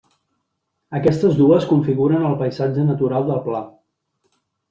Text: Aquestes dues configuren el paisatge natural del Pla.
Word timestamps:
Aquestes 0.99 1.35
dues 1.41 1.67
configuren 1.73 2.25
el 2.31 2.37
paisatge 2.41 2.87
natural 2.87 3.27
del 3.29 3.43
Pla. 3.51 3.61